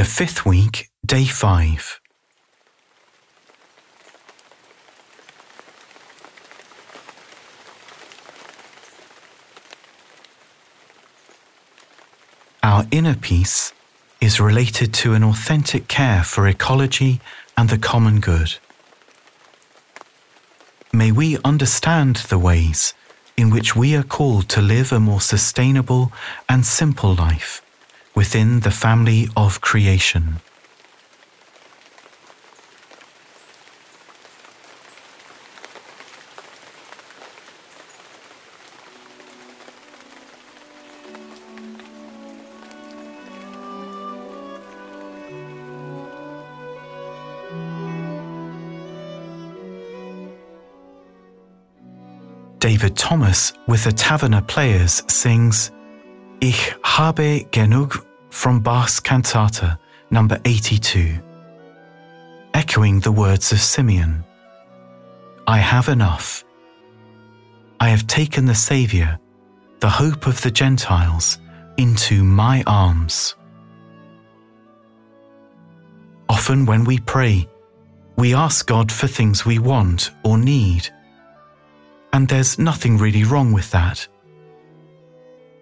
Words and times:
The 0.00 0.06
fifth 0.06 0.46
week, 0.46 0.88
day 1.04 1.26
five. 1.26 2.00
Our 12.62 12.86
inner 12.90 13.14
peace 13.14 13.74
is 14.22 14.40
related 14.40 14.94
to 14.94 15.12
an 15.12 15.22
authentic 15.22 15.86
care 15.86 16.24
for 16.24 16.48
ecology 16.48 17.20
and 17.58 17.68
the 17.68 17.76
common 17.76 18.20
good. 18.20 18.54
May 20.94 21.12
we 21.12 21.36
understand 21.44 22.16
the 22.30 22.38
ways 22.38 22.94
in 23.36 23.50
which 23.50 23.76
we 23.76 23.94
are 23.94 24.02
called 24.02 24.48
to 24.48 24.62
live 24.62 24.92
a 24.92 24.98
more 24.98 25.20
sustainable 25.20 26.10
and 26.48 26.64
simple 26.64 27.14
life 27.14 27.60
within 28.20 28.60
the 28.60 28.70
family 28.70 29.26
of 29.34 29.62
creation. 29.62 30.42
David 52.58 52.96
Thomas 52.96 53.54
with 53.66 53.84
the 53.84 53.92
Taverner 53.92 54.42
Players 54.42 55.04
sings 55.08 55.72
Ich 56.42 56.74
habe 56.82 57.46
genug 57.50 58.09
from 58.30 58.60
Bach's 58.60 59.00
Cantata 59.00 59.78
number 60.10 60.40
82, 60.44 61.18
echoing 62.54 63.00
the 63.00 63.12
words 63.12 63.52
of 63.52 63.60
Simeon 63.60 64.24
I 65.46 65.58
have 65.58 65.88
enough. 65.88 66.44
I 67.80 67.88
have 67.88 68.06
taken 68.06 68.44
the 68.46 68.54
Saviour, 68.54 69.18
the 69.80 69.88
hope 69.88 70.26
of 70.26 70.40
the 70.42 70.50
Gentiles, 70.50 71.38
into 71.76 72.22
my 72.22 72.62
arms. 72.66 73.34
Often 76.28 76.66
when 76.66 76.84
we 76.84 76.98
pray, 77.00 77.48
we 78.16 78.34
ask 78.34 78.66
God 78.66 78.92
for 78.92 79.08
things 79.08 79.44
we 79.44 79.58
want 79.58 80.10
or 80.22 80.38
need 80.38 80.90
and 82.12 82.28
there's 82.28 82.58
nothing 82.58 82.98
really 82.98 83.24
wrong 83.24 83.52
with 83.52 83.70
that. 83.70 84.06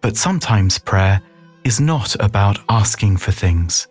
But 0.00 0.16
sometimes 0.16 0.78
prayer 0.78 1.20
is 1.64 1.80
not 1.80 2.16
about 2.20 2.58
asking 2.68 3.16
for 3.16 3.32
things. 3.32 3.86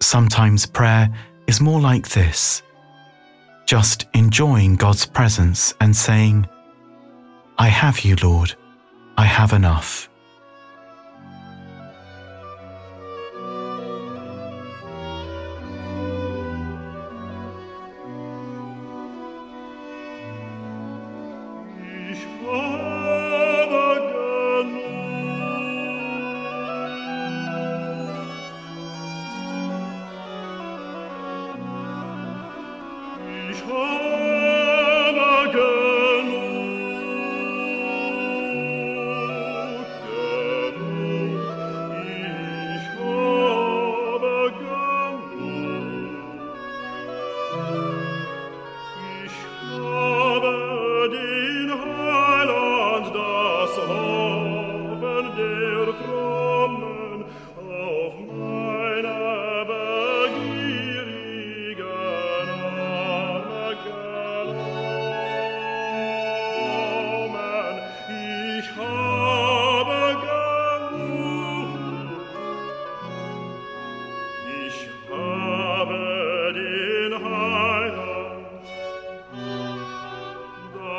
Sometimes 0.00 0.66
prayer 0.66 1.12
is 1.46 1.60
more 1.60 1.80
like 1.80 2.08
this 2.08 2.62
just 3.66 4.06
enjoying 4.12 4.76
God's 4.76 5.06
presence 5.06 5.72
and 5.80 5.96
saying, 5.96 6.46
I 7.58 7.68
have 7.68 8.00
you, 8.00 8.16
Lord, 8.22 8.54
I 9.16 9.24
have 9.24 9.52
enough. 9.52 10.10
Oh. 33.54 34.01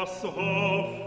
was 0.03 0.21
hoff 0.23 1.02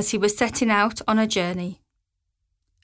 as 0.00 0.12
he 0.12 0.16
was 0.16 0.34
setting 0.34 0.70
out 0.70 1.02
on 1.06 1.18
a 1.18 1.26
journey. 1.26 1.82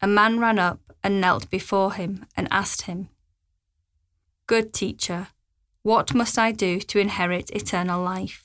A 0.02 0.06
man 0.06 0.38
ran 0.38 0.58
up 0.58 0.80
and 1.02 1.18
knelt 1.18 1.48
before 1.48 1.94
him 1.94 2.26
and 2.36 2.46
asked 2.50 2.82
him, 2.82 3.08
Good 4.46 4.74
teacher, 4.74 5.28
what 5.82 6.12
must 6.12 6.38
I 6.38 6.52
do 6.52 6.78
to 6.78 6.98
inherit 6.98 7.48
eternal 7.48 8.02
life? 8.02 8.44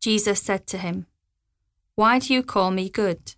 Jesus 0.00 0.40
said 0.40 0.66
to 0.68 0.78
him, 0.78 1.04
Why 1.94 2.20
do 2.20 2.32
you 2.32 2.42
call 2.42 2.70
me 2.70 2.88
good? 2.88 3.34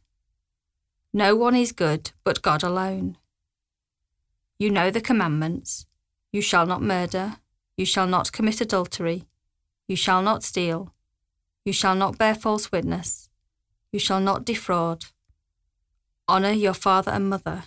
No 1.12 1.34
one 1.34 1.56
is 1.56 1.72
good 1.72 2.12
but 2.22 2.40
God 2.40 2.62
alone. 2.62 3.18
You 4.60 4.70
know 4.70 4.92
the 4.92 5.00
commandments 5.00 5.86
you 6.30 6.40
shall 6.40 6.66
not 6.66 6.82
murder, 6.82 7.38
you 7.76 7.84
shall 7.84 8.06
not 8.06 8.30
commit 8.30 8.60
adultery, 8.60 9.24
you 9.88 9.96
shall 9.96 10.22
not 10.22 10.44
steal, 10.44 10.94
you 11.64 11.72
shall 11.72 11.96
not 11.96 12.16
bear 12.16 12.36
false 12.36 12.70
witness 12.70 13.27
you 13.92 13.98
shall 13.98 14.20
not 14.20 14.44
defraud. 14.44 15.06
Honour 16.28 16.52
your 16.52 16.74
father 16.74 17.12
and 17.12 17.28
mother. 17.28 17.64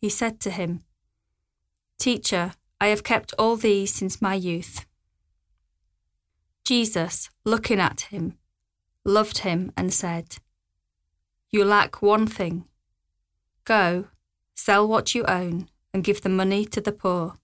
He 0.00 0.08
said 0.08 0.40
to 0.40 0.50
him, 0.50 0.82
Teacher, 1.98 2.52
I 2.80 2.88
have 2.88 3.04
kept 3.04 3.34
all 3.38 3.56
these 3.56 3.94
since 3.94 4.20
my 4.20 4.34
youth. 4.34 4.86
Jesus, 6.64 7.30
looking 7.44 7.78
at 7.78 8.02
him, 8.12 8.38
loved 9.04 9.38
him 9.38 9.72
and 9.76 9.92
said, 9.92 10.36
You 11.50 11.64
lack 11.64 12.02
one 12.02 12.26
thing. 12.26 12.64
Go, 13.64 14.06
sell 14.54 14.86
what 14.88 15.14
you 15.14 15.24
own, 15.24 15.68
and 15.92 16.02
give 16.02 16.22
the 16.22 16.28
money 16.28 16.64
to 16.64 16.80
the 16.80 16.92
poor, 16.92 17.34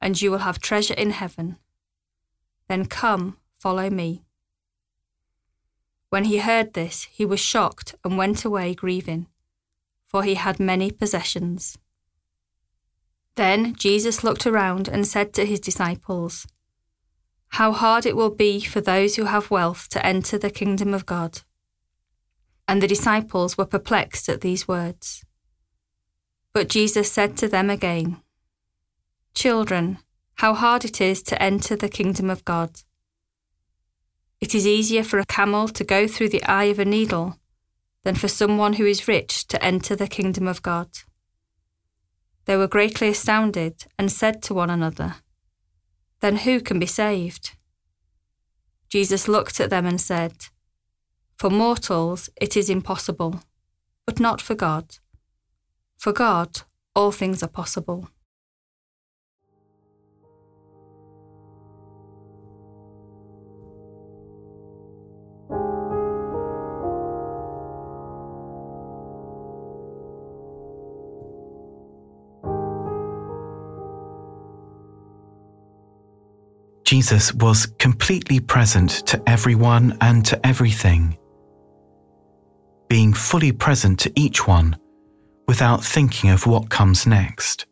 and 0.00 0.20
you 0.20 0.30
will 0.30 0.38
have 0.38 0.58
treasure 0.58 0.94
in 0.94 1.10
heaven. 1.10 1.58
Then 2.68 2.86
come, 2.86 3.36
follow 3.54 3.90
me. 3.90 4.24
When 6.12 6.24
he 6.24 6.40
heard 6.40 6.74
this, 6.74 7.04
he 7.10 7.24
was 7.24 7.40
shocked 7.40 7.94
and 8.04 8.18
went 8.18 8.44
away 8.44 8.74
grieving, 8.74 9.28
for 10.04 10.24
he 10.24 10.34
had 10.34 10.60
many 10.60 10.90
possessions. 10.90 11.78
Then 13.34 13.74
Jesus 13.76 14.22
looked 14.22 14.46
around 14.46 14.88
and 14.88 15.06
said 15.06 15.32
to 15.32 15.46
his 15.46 15.58
disciples, 15.58 16.46
How 17.52 17.72
hard 17.72 18.04
it 18.04 18.14
will 18.14 18.28
be 18.28 18.60
for 18.60 18.82
those 18.82 19.16
who 19.16 19.24
have 19.24 19.50
wealth 19.50 19.88
to 19.88 20.04
enter 20.04 20.36
the 20.36 20.50
kingdom 20.50 20.92
of 20.92 21.06
God. 21.06 21.40
And 22.68 22.82
the 22.82 22.86
disciples 22.86 23.56
were 23.56 23.64
perplexed 23.64 24.28
at 24.28 24.42
these 24.42 24.68
words. 24.68 25.24
But 26.52 26.68
Jesus 26.68 27.10
said 27.10 27.38
to 27.38 27.48
them 27.48 27.70
again, 27.70 28.20
Children, 29.32 29.96
how 30.34 30.52
hard 30.52 30.84
it 30.84 31.00
is 31.00 31.22
to 31.22 31.42
enter 31.42 31.74
the 31.74 31.88
kingdom 31.88 32.28
of 32.28 32.44
God. 32.44 32.82
It 34.42 34.56
is 34.56 34.66
easier 34.66 35.04
for 35.04 35.20
a 35.20 35.24
camel 35.24 35.68
to 35.68 35.84
go 35.84 36.08
through 36.08 36.30
the 36.30 36.42
eye 36.42 36.64
of 36.64 36.80
a 36.80 36.84
needle 36.84 37.38
than 38.02 38.16
for 38.16 38.26
someone 38.26 38.72
who 38.72 38.84
is 38.84 39.06
rich 39.06 39.46
to 39.46 39.64
enter 39.64 39.94
the 39.94 40.08
kingdom 40.08 40.48
of 40.48 40.62
God. 40.62 40.88
They 42.46 42.56
were 42.56 42.66
greatly 42.66 43.06
astounded 43.06 43.84
and 43.96 44.10
said 44.10 44.42
to 44.42 44.52
one 44.52 44.68
another, 44.68 45.14
Then 46.18 46.38
who 46.38 46.60
can 46.60 46.80
be 46.80 46.86
saved? 46.86 47.52
Jesus 48.88 49.28
looked 49.28 49.60
at 49.60 49.70
them 49.70 49.86
and 49.86 50.00
said, 50.00 50.34
For 51.38 51.48
mortals 51.48 52.28
it 52.34 52.56
is 52.56 52.68
impossible, 52.68 53.44
but 54.04 54.18
not 54.18 54.40
for 54.40 54.56
God. 54.56 54.96
For 55.96 56.12
God, 56.12 56.62
all 56.96 57.12
things 57.12 57.44
are 57.44 57.48
possible. 57.60 58.08
Jesus 76.92 77.32
was 77.32 77.64
completely 77.78 78.38
present 78.38 78.90
to 79.06 79.22
everyone 79.26 79.96
and 80.02 80.26
to 80.26 80.46
everything, 80.46 81.16
being 82.86 83.14
fully 83.14 83.50
present 83.50 83.98
to 84.00 84.12
each 84.14 84.46
one 84.46 84.76
without 85.48 85.82
thinking 85.82 86.28
of 86.28 86.46
what 86.46 86.68
comes 86.68 87.06
next, 87.06 87.64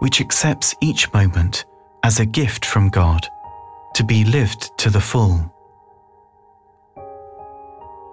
which 0.00 0.20
accepts 0.20 0.74
each 0.82 1.12
moment 1.12 1.66
as 2.02 2.18
a 2.18 2.26
gift 2.26 2.64
from 2.64 2.88
God 2.88 3.24
to 3.94 4.02
be 4.02 4.24
lived 4.24 4.76
to 4.78 4.90
the 4.90 5.00
full. 5.00 5.36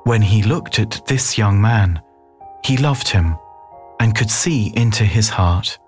When 0.04 0.22
he 0.22 0.44
looked 0.44 0.78
at 0.78 1.02
this 1.08 1.40
young 1.40 1.60
man, 1.60 2.00
he 2.64 2.78
loved 2.78 3.08
him 3.08 3.36
and 4.00 4.14
could 4.14 4.30
see 4.30 4.72
into 4.76 5.06
his 5.06 5.28
heart. 5.28 5.80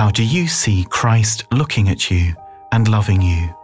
How 0.00 0.10
do 0.10 0.24
you 0.24 0.48
see 0.48 0.84
Christ 0.84 1.44
looking 1.52 1.90
at 1.90 2.10
you 2.10 2.34
and 2.72 2.88
loving 2.88 3.20
you? 3.20 3.54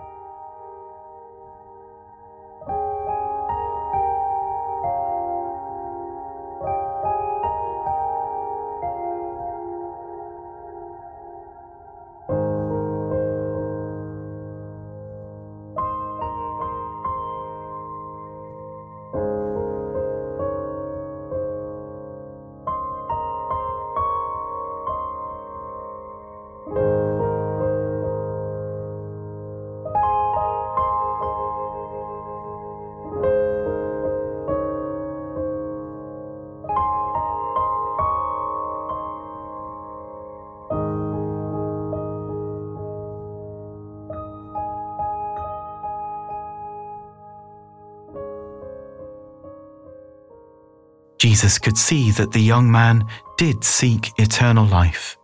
Jesus 51.37 51.59
could 51.59 51.77
see 51.77 52.13
that 52.13 52.33
the 52.33 52.41
young 52.41 52.73
man 52.73 53.05
did 53.37 53.63
seek 53.63 54.11
eternal 54.19 54.65
life, 54.65 55.19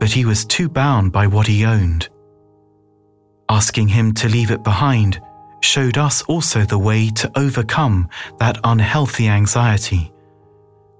but 0.00 0.08
he 0.08 0.24
was 0.24 0.46
too 0.46 0.70
bound 0.70 1.12
by 1.12 1.26
what 1.26 1.46
he 1.46 1.66
owned. 1.66 2.08
Asking 3.50 3.88
him 3.88 4.14
to 4.14 4.28
leave 4.30 4.50
it 4.50 4.64
behind 4.64 5.20
showed 5.60 5.98
us 5.98 6.22
also 6.22 6.62
the 6.62 6.78
way 6.78 7.10
to 7.10 7.30
overcome 7.36 8.08
that 8.38 8.58
unhealthy 8.64 9.28
anxiety, 9.28 10.10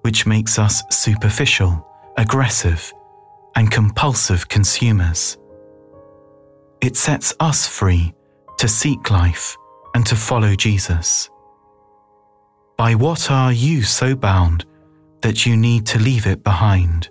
which 0.02 0.26
makes 0.26 0.58
us 0.58 0.82
superficial, 0.90 1.88
aggressive, 2.18 2.92
and 3.56 3.70
compulsive 3.70 4.46
consumers. 4.46 5.38
It 6.82 6.98
sets 6.98 7.34
us 7.40 7.66
free 7.66 8.12
to 8.58 8.68
seek 8.68 9.10
life 9.10 9.56
and 9.94 10.04
to 10.04 10.14
follow 10.14 10.54
Jesus. 10.54 11.30
By 12.78 12.94
what 12.94 13.28
are 13.28 13.52
you 13.52 13.82
so 13.82 14.14
bound 14.14 14.64
that 15.20 15.44
you 15.44 15.56
need 15.56 15.84
to 15.86 15.98
leave 15.98 16.28
it 16.28 16.44
behind? 16.44 17.10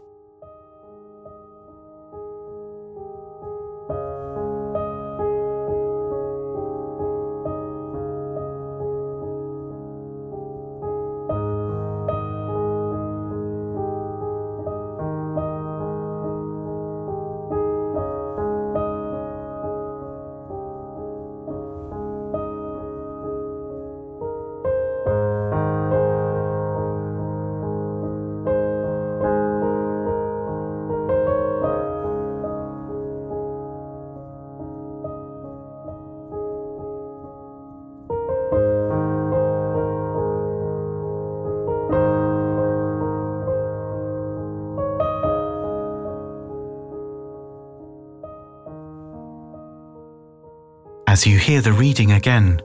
As 51.09 51.25
you 51.25 51.37
hear 51.39 51.61
the 51.61 51.71
reading 51.71 52.11
again, 52.11 52.59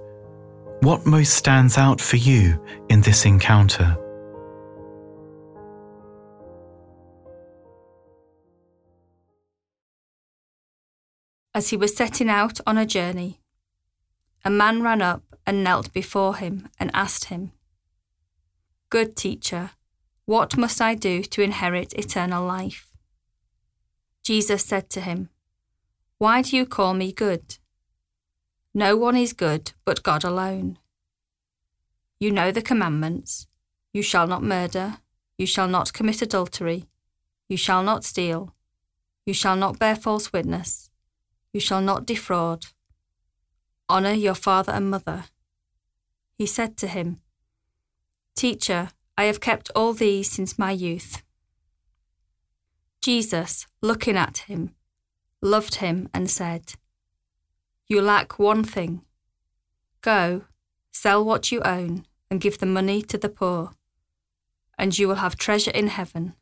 what 0.80 1.06
most 1.06 1.34
stands 1.34 1.78
out 1.78 2.00
for 2.00 2.16
you 2.16 2.60
in 2.88 3.00
this 3.00 3.24
encounter? 3.24 3.96
As 11.54 11.68
he 11.68 11.76
was 11.76 11.94
setting 11.94 12.28
out 12.28 12.58
on 12.66 12.76
a 12.76 12.84
journey, 12.84 13.40
a 14.44 14.50
man 14.50 14.82
ran 14.82 15.00
up 15.00 15.22
and 15.46 15.62
knelt 15.62 15.92
before 15.92 16.34
him 16.34 16.68
and 16.80 16.90
asked 16.92 17.26
him, 17.26 17.52
Good 18.90 19.14
teacher, 19.14 19.70
what 20.24 20.56
must 20.56 20.80
I 20.80 20.96
do 20.96 21.22
to 21.22 21.42
inherit 21.42 21.92
eternal 21.92 22.44
life? 22.44 22.90
Jesus 24.24 24.64
said 24.64 24.90
to 24.90 25.00
him, 25.00 25.28
Why 26.18 26.42
do 26.42 26.56
you 26.56 26.66
call 26.66 26.92
me 26.92 27.12
good? 27.12 27.58
No 28.74 28.96
one 28.96 29.16
is 29.16 29.32
good 29.32 29.72
but 29.84 30.02
God 30.02 30.24
alone. 30.24 30.78
You 32.18 32.30
know 32.30 32.50
the 32.50 32.62
commandments 32.62 33.46
you 33.92 34.02
shall 34.02 34.26
not 34.26 34.42
murder, 34.42 34.98
you 35.36 35.46
shall 35.46 35.68
not 35.68 35.92
commit 35.92 36.22
adultery, 36.22 36.86
you 37.48 37.56
shall 37.58 37.82
not 37.82 38.04
steal, 38.04 38.54
you 39.26 39.34
shall 39.34 39.56
not 39.56 39.78
bear 39.78 39.94
false 39.94 40.32
witness, 40.32 40.88
you 41.52 41.60
shall 41.60 41.82
not 41.82 42.06
defraud. 42.06 42.66
Honour 43.90 44.12
your 44.12 44.34
father 44.34 44.72
and 44.72 44.90
mother. 44.90 45.24
He 46.38 46.46
said 46.46 46.78
to 46.78 46.86
him, 46.86 47.20
Teacher, 48.34 48.88
I 49.18 49.24
have 49.24 49.40
kept 49.40 49.70
all 49.76 49.92
these 49.92 50.30
since 50.30 50.58
my 50.58 50.70
youth. 50.70 51.22
Jesus, 53.02 53.66
looking 53.82 54.16
at 54.16 54.38
him, 54.38 54.74
loved 55.42 55.76
him 55.76 56.08
and 56.14 56.30
said, 56.30 56.74
you 57.92 58.00
lack 58.00 58.38
one 58.38 58.64
thing. 58.64 59.02
Go, 60.00 60.44
sell 60.90 61.22
what 61.22 61.52
you 61.52 61.60
own, 61.60 62.06
and 62.30 62.40
give 62.40 62.58
the 62.58 62.66
money 62.66 63.02
to 63.02 63.18
the 63.18 63.28
poor, 63.28 63.72
and 64.78 64.98
you 64.98 65.06
will 65.06 65.16
have 65.16 65.36
treasure 65.36 65.70
in 65.70 65.88
heaven. 65.88 66.32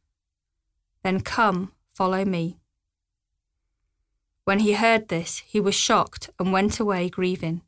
Then 1.02 1.20
come, 1.20 1.72
follow 1.88 2.24
me. 2.24 2.56
When 4.44 4.60
he 4.60 4.74
heard 4.74 5.08
this, 5.08 5.42
he 5.46 5.58
was 5.60 5.74
shocked 5.74 6.30
and 6.38 6.52
went 6.52 6.78
away 6.78 7.08
grieving, 7.08 7.62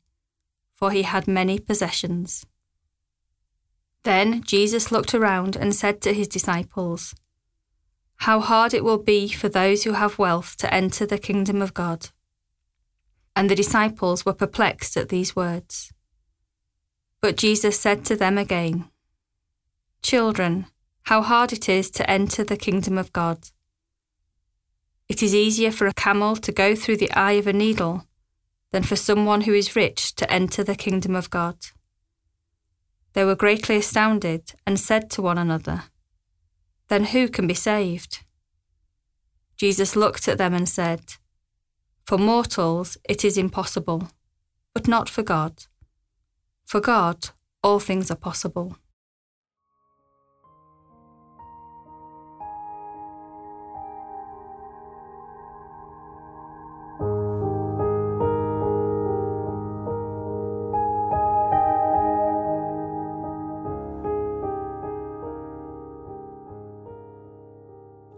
for 0.73 0.91
he 0.91 1.03
had 1.03 1.27
many 1.27 1.59
possessions. 1.59 2.45
Then 4.03 4.43
Jesus 4.43 4.91
looked 4.91 5.13
around 5.13 5.57
and 5.57 5.75
said 5.75 6.01
to 6.01 6.13
his 6.13 6.29
disciples, 6.29 7.15
How 8.27 8.39
hard 8.39 8.73
it 8.73 8.83
will 8.83 8.97
be 8.97 9.27
for 9.27 9.49
those 9.49 9.83
who 9.83 9.91
have 9.91 10.17
wealth 10.17 10.55
to 10.57 10.73
enter 10.73 11.05
the 11.05 11.17
kingdom 11.17 11.61
of 11.61 11.73
God. 11.73 12.09
And 13.35 13.49
the 13.49 13.55
disciples 13.55 14.25
were 14.25 14.33
perplexed 14.33 14.95
at 14.95 15.09
these 15.09 15.35
words. 15.35 15.91
But 17.21 17.37
Jesus 17.37 17.79
said 17.79 18.05
to 18.05 18.15
them 18.15 18.37
again, 18.37 18.89
Children, 20.01 20.67
how 21.03 21.21
hard 21.21 21.53
it 21.53 21.67
is 21.67 21.89
to 21.91 22.09
enter 22.09 22.43
the 22.43 22.57
kingdom 22.57 22.97
of 22.97 23.13
God. 23.13 23.49
It 25.09 25.21
is 25.21 25.35
easier 25.35 25.71
for 25.71 25.87
a 25.87 25.93
camel 25.93 26.35
to 26.37 26.51
go 26.51 26.75
through 26.75 26.97
the 26.97 27.11
eye 27.11 27.33
of 27.33 27.47
a 27.47 27.53
needle 27.53 28.07
than 28.71 28.83
for 28.83 28.95
someone 28.95 29.41
who 29.41 29.53
is 29.53 29.75
rich 29.75 30.15
to 30.15 30.31
enter 30.31 30.63
the 30.63 30.75
kingdom 30.75 31.15
of 31.15 31.29
God. 31.29 31.57
They 33.13 33.23
were 33.23 33.35
greatly 33.35 33.77
astounded 33.77 34.53
and 34.65 34.79
said 34.79 35.09
to 35.11 35.21
one 35.21 35.37
another, 35.37 35.83
Then 36.87 37.05
who 37.05 37.27
can 37.27 37.47
be 37.47 37.53
saved? 37.53 38.23
Jesus 39.55 39.95
looked 39.95 40.27
at 40.27 40.37
them 40.37 40.53
and 40.53 40.67
said, 40.67 41.15
For 42.05 42.17
mortals 42.17 42.97
it 43.07 43.23
is 43.23 43.37
impossible, 43.37 44.09
but 44.73 44.87
not 44.87 45.09
for 45.09 45.23
God. 45.23 45.65
For 46.65 46.81
God, 46.81 47.29
all 47.63 47.79
things 47.79 48.11
are 48.11 48.15
possible. 48.15 48.75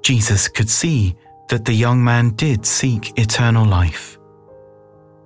Jesus 0.02 0.48
could 0.48 0.70
see 0.70 1.16
that 1.50 1.66
the 1.66 1.74
young 1.74 2.04
man 2.04 2.32
did 2.32 2.66
seek 2.66 3.18
eternal 3.20 3.66
life, 3.66 4.18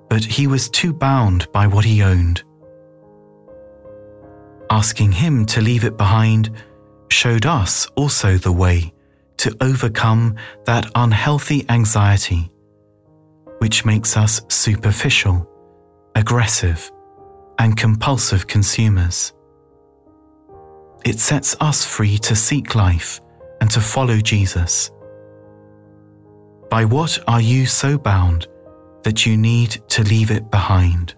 but 0.10 0.24
he 0.24 0.48
was 0.48 0.70
too 0.70 0.94
bound 0.94 1.52
by 1.52 1.68
what 1.68 1.86
he 1.86 2.04
owned. 2.04 2.44
Asking 4.70 5.12
him 5.12 5.46
to 5.48 5.62
leave 5.62 5.84
it 5.84 5.98
behind 5.98 6.52
showed 7.10 7.46
us 7.46 7.88
also 7.96 8.38
the 8.38 8.52
way 8.52 8.94
to 9.38 9.56
overcome 9.62 10.36
that 10.66 10.90
unhealthy 10.96 11.66
anxiety, 11.70 12.52
which 13.60 13.86
makes 13.86 14.18
us 14.18 14.42
superficial, 14.50 15.50
aggressive, 16.16 16.92
and 17.58 17.78
compulsive 17.78 18.48
consumers. 18.48 19.34
It 21.06 21.20
sets 21.20 21.56
us 21.62 21.86
free 21.86 22.18
to 22.20 22.36
seek 22.36 22.76
life 22.76 23.22
and 23.62 23.72
to 23.72 23.82
follow 23.82 24.18
Jesus. 24.18 24.92
By 26.70 26.86
what 26.86 27.18
are 27.28 27.42
you 27.42 27.66
so 27.66 27.98
bound 27.98 28.48
that 29.04 29.26
you 29.26 29.36
need 29.38 29.82
to 29.90 30.04
leave 30.04 30.30
it 30.30 30.52
behind? 30.52 31.16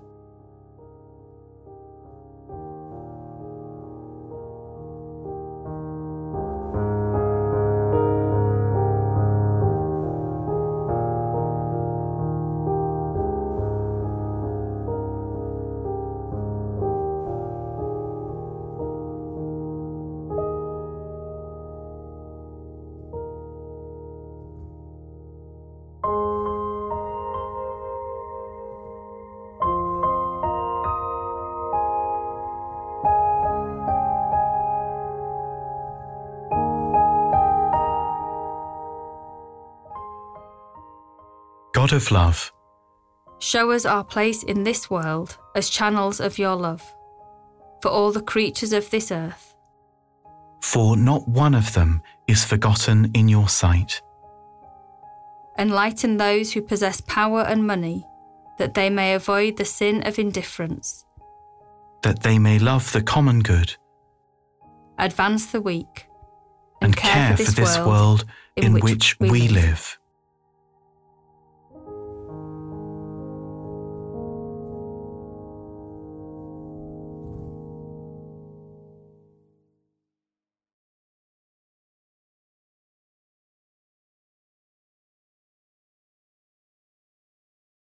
God 41.82 41.94
of 41.94 42.12
love, 42.12 42.54
Show 43.40 43.72
us 43.72 43.86
our 43.86 44.04
place 44.04 44.44
in 44.44 44.64
this 44.64 44.88
world 44.92 45.40
as 45.56 45.68
channels 45.68 46.20
of 46.20 46.38
your 46.38 46.56
love 46.56 46.84
for 47.82 47.90
all 47.90 48.12
the 48.12 48.22
creatures 48.22 48.72
of 48.72 48.88
this 48.92 49.12
earth. 49.12 49.56
for 50.62 50.96
not 50.96 51.28
one 51.28 51.56
of 51.56 51.74
them 51.74 52.00
is 52.28 52.46
forgotten 52.46 53.10
in 53.16 53.28
your 53.28 53.50
sight. 53.50 54.00
Enlighten 55.58 56.18
those 56.18 56.54
who 56.54 56.62
possess 56.62 57.02
power 57.02 57.42
and 57.42 57.66
money 57.66 58.06
that 58.60 58.76
they 58.76 58.92
may 58.92 59.16
avoid 59.16 59.58
the 59.58 59.66
sin 59.66 60.04
of 60.06 60.20
indifference. 60.20 61.04
that 62.04 62.22
they 62.22 62.38
may 62.38 62.60
love 62.60 62.92
the 62.92 63.02
common 63.02 63.40
good 63.40 63.76
Advance 65.00 65.48
the 65.48 65.62
weak 65.62 66.06
and, 66.80 66.96
care, 66.96 67.36
for 67.38 67.52
this, 67.52 67.78
world, 67.80 68.26
in, 68.56 68.80
which, 68.82 69.20
we 69.20 69.48
live. 69.48 69.98